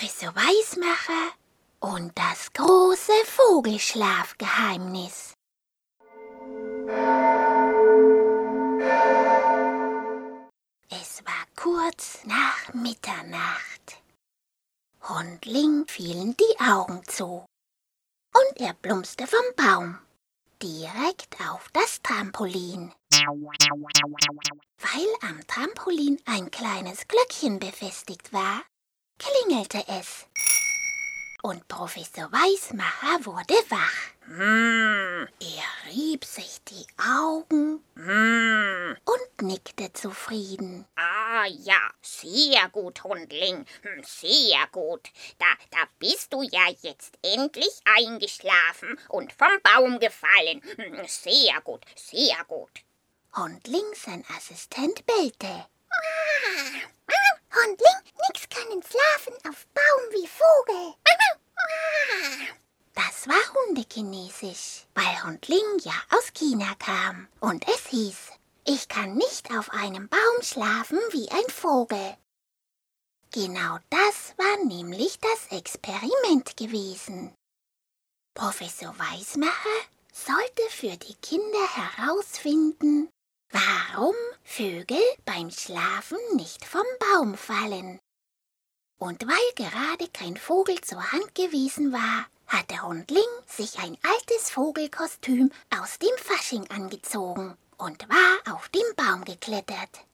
[0.00, 1.34] Professor Weismacher
[1.80, 5.34] und das große Vogelschlafgeheimnis.
[10.88, 14.00] Es war kurz nach Mitternacht.
[15.06, 17.44] Hundling fielen die Augen zu
[18.32, 19.98] und er plumpste vom Baum
[20.62, 22.94] direkt auf das Trampolin.
[24.78, 28.62] Weil am Trampolin ein kleines Glöckchen befestigt war,
[29.20, 30.26] klingelte es.
[31.42, 34.10] Und Professor Weismacher wurde wach.
[34.26, 38.96] Hm, Er rieb sich die Augen hm.
[39.06, 40.86] und nickte zufrieden.
[40.96, 43.64] Ah ja, sehr gut, Hundling.
[43.82, 45.08] Hm, Sehr gut.
[45.38, 50.60] Da, da bist du ja jetzt endlich eingeschlafen und vom Baum gefallen.
[51.08, 52.82] Sehr gut, sehr gut.
[53.34, 55.66] Hundling, sein Assistent, bellte.
[57.54, 60.94] Hundling, nix können schlafen auf Baum wie Vogel.
[62.94, 67.28] Das war Hundekinesisch, weil Hundling ja aus China kam.
[67.40, 68.16] Und es hieß,
[68.64, 72.16] ich kann nicht auf einem Baum schlafen wie ein Vogel.
[73.32, 77.34] Genau das war nämlich das Experiment gewesen.
[78.34, 79.80] Professor Weismacher
[80.12, 83.08] sollte für die Kinder herausfinden,
[83.50, 84.14] warum
[84.52, 88.00] Vögel beim Schlafen nicht vom Baum fallen.
[88.98, 95.52] Und weil gerade kein Vogel zur Hand gewesen war, hatte Hundling sich ein altes Vogelkostüm
[95.80, 100.04] aus dem Fasching angezogen und war auf den Baum geklettert.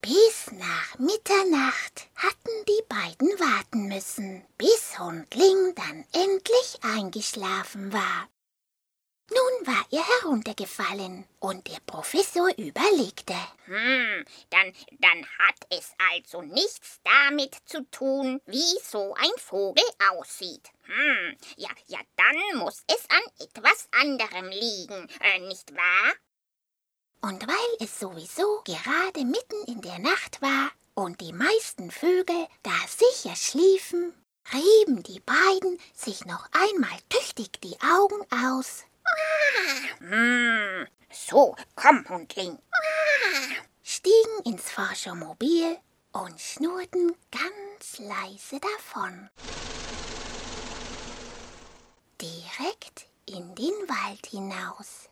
[0.00, 8.26] Bis nach Mitternacht hatten die beiden warten müssen, bis Hundling dann endlich eingeschlafen war.
[9.30, 13.34] Nun war er heruntergefallen und der Professor überlegte.
[13.66, 20.70] Hm, dann, dann hat es also nichts damit zu tun, wie so ein Vogel aussieht.
[20.84, 26.14] Hm, ja, ja, dann muss es an etwas anderem liegen, äh, nicht wahr?
[27.20, 32.72] Und weil es sowieso gerade mitten in der Nacht war und die meisten Vögel da
[32.86, 34.14] sicher schliefen,
[34.54, 38.84] rieben die beiden sich noch einmal tüchtig die Augen aus,
[41.10, 42.58] so, komm, Hundling.
[43.82, 45.76] stiegen ins Forschermobil
[46.12, 49.28] und schnurrten ganz leise davon.
[52.20, 55.08] Direkt in den Wald hinaus.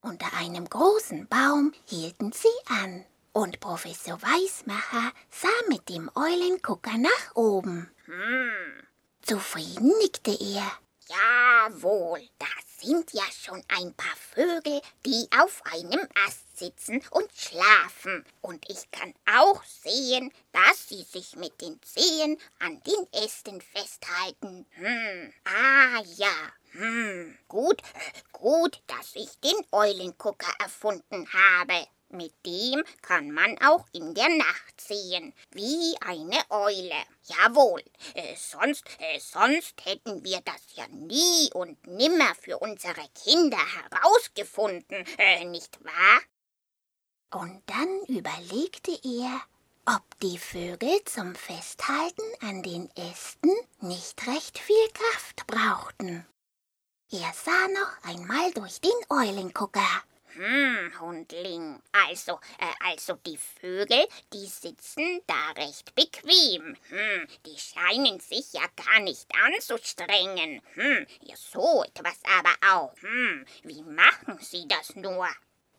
[0.00, 7.34] Unter einem großen Baum hielten sie an und Professor Weismacher sah mit dem Eulengucker nach
[7.34, 7.90] oben.
[8.04, 8.86] Hm,
[9.22, 10.70] Zufrieden nickte er.
[11.08, 12.46] Jawohl, da
[12.80, 18.24] sind ja schon ein paar Vögel, die auf einem Ast sitzen und schlafen.
[18.42, 24.66] Und ich kann auch sehen, dass sie sich mit den Zehen an den Ästen festhalten.
[24.72, 31.86] Hm, ah ja, hm, gut, äh, gut, dass ich den Eulengucker erfunden habe.
[32.14, 36.94] Mit dem kann man auch in der Nacht sehen, wie eine Eule.
[37.24, 37.82] Jawohl,
[38.14, 45.04] äh, sonst, äh, sonst hätten wir das ja nie und nimmer für unsere Kinder herausgefunden,
[45.18, 46.20] äh, nicht wahr?
[47.32, 49.40] Und dann überlegte er,
[49.86, 53.50] ob die Vögel zum Festhalten an den Ästen
[53.80, 56.24] nicht recht viel Kraft brauchten.
[57.10, 60.04] Er sah noch einmal durch den Eulengucker.
[60.34, 61.80] Hm, Hundling.
[61.92, 66.76] Also, äh, also die Vögel, die sitzen da recht bequem.
[66.88, 70.60] Hm, die scheinen sich ja gar nicht anzustrengen.
[70.74, 72.94] Hm, ja, so etwas aber auch.
[73.00, 75.28] Hm, wie machen sie das nur?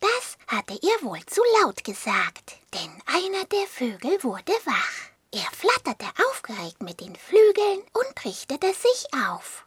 [0.00, 5.10] Das hatte er wohl zu laut gesagt, denn einer der Vögel wurde wach.
[5.32, 9.64] Er flatterte aufgeregt mit den Flügeln und richtete sich auf.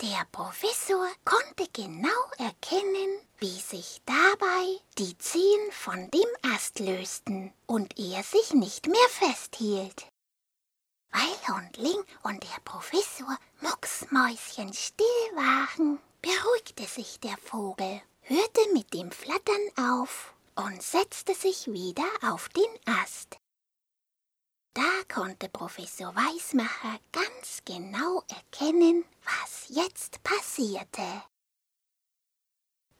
[0.00, 7.98] Der Professor konnte genau erkennen, wie sich dabei die Zehen von dem Ast lösten und
[7.98, 10.06] er sich nicht mehr festhielt.
[11.10, 19.10] Weil Hundling und der Professor mucksmäuschen still waren, beruhigte sich der Vogel, hörte mit dem
[19.10, 23.36] Flattern auf und setzte sich wieder auf den Ast.
[25.06, 31.22] Konnte Professor Weismacher ganz genau erkennen, was jetzt passierte.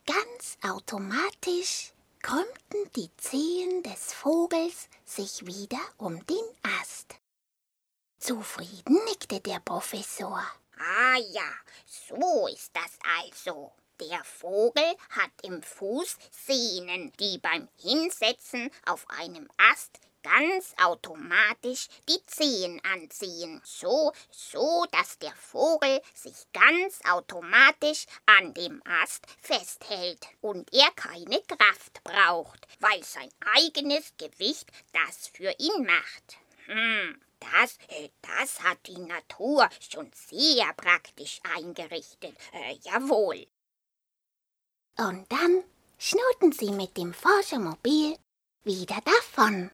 [0.07, 6.45] Ganz automatisch krümmten die Zehen des Vogels sich wieder um den
[6.81, 7.17] Ast.
[8.19, 10.43] Zufrieden nickte der Professor.
[10.79, 11.51] Ah ja,
[11.87, 13.73] so ist das also.
[14.01, 19.99] Der Vogel hat im Fuß Sehnen, die beim Hinsetzen auf einem Ast
[20.29, 23.61] ganz automatisch die Zehen anziehen.
[23.65, 31.41] So, so, dass der Vogel sich ganz automatisch an dem Ast festhält und er keine
[31.43, 36.39] Kraft braucht, weil sein eigenes Gewicht das für ihn macht.
[36.67, 37.21] Hm.
[37.41, 42.37] Das, äh, das hat die Natur schon sehr praktisch eingerichtet.
[42.53, 43.47] Äh, jawohl.
[44.97, 45.63] Und dann
[45.99, 48.19] schnurrten sie mit dem Forschermobil
[48.65, 49.71] wieder davon.